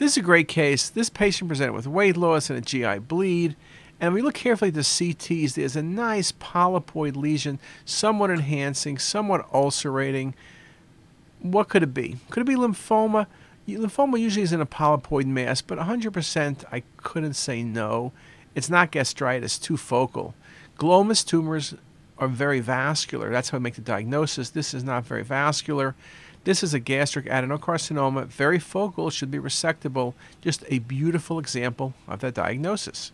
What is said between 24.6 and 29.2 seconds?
is not very vascular. This is a gastric adenocarcinoma, very focal,